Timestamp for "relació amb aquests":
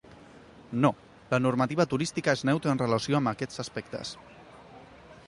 2.85-3.63